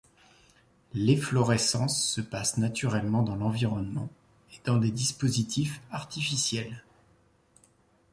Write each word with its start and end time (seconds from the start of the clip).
L'efflorescence 0.95 2.03
se 2.09 2.21
passe 2.21 2.57
naturellement 2.57 3.21
dans 3.21 3.35
l'environnement, 3.35 4.09
et 4.51 4.59
dans 4.65 4.77
des 4.77 4.89
dispositifs 4.89 5.79
artificiels. 5.91 6.83